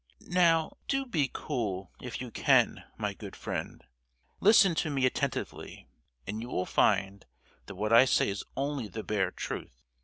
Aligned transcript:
"Now, 0.31 0.77
do 0.87 1.05
be 1.05 1.29
cool, 1.31 1.91
if 2.01 2.21
you 2.21 2.31
can, 2.31 2.85
my 2.97 3.13
good 3.13 3.35
friend. 3.35 3.83
Listen 4.39 4.73
to 4.81 4.89
me 4.89 5.05
attentively, 5.05 5.87
and 6.25 6.41
you 6.41 6.49
will 6.49 6.65
find 6.65 7.23
that 7.67 7.75
what 7.75 7.93
I 7.93 8.05
say 8.05 8.27
is 8.29 8.43
only 8.57 8.87
the 8.87 9.03
bare 9.03 9.29
truth. 9.29 9.83